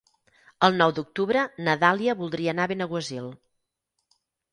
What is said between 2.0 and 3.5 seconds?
voldria anar a Benaguasil.